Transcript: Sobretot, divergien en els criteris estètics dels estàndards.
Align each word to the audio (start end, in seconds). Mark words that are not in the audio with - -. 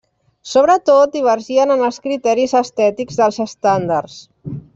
Sobretot, 0.51 1.11
divergien 1.15 1.73
en 1.75 1.83
els 1.89 2.01
criteris 2.07 2.55
estètics 2.61 3.21
dels 3.21 3.39
estàndards. 3.47 4.19